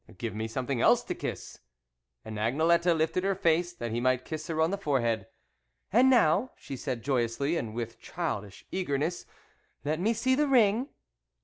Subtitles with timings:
[0.17, 1.59] "Give me something else then to kiss."
[2.25, 5.27] And Agnelette lifted her face that he might kiss her on the forehead.
[5.93, 9.27] "And now" she said joyously, and with childish eagerness,"
[9.85, 10.89] let me see the ring."